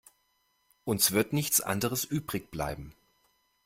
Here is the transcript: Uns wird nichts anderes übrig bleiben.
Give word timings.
Uns 0.83 1.11
wird 1.11 1.31
nichts 1.31 1.61
anderes 1.61 2.05
übrig 2.05 2.49
bleiben. 2.49 2.95